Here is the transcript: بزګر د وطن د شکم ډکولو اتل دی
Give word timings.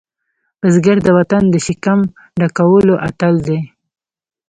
بزګر 0.59 0.97
د 1.03 1.07
وطن 1.17 1.43
د 1.49 1.55
شکم 1.65 1.99
ډکولو 2.39 2.93
اتل 3.07 3.35
دی 3.47 3.59